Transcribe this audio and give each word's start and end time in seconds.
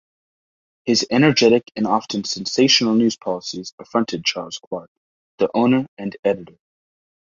His 0.85 1.05
energetic 1.11 1.61
and 1.75 1.85
often 1.85 2.23
sensational 2.23 2.95
news 2.95 3.15
policies 3.15 3.75
affronted 3.77 4.25
Charles 4.25 4.57
Clark, 4.57 4.89
the 5.37 5.49
owner 5.53 5.85
and 5.95 6.17
editor. 6.23 6.57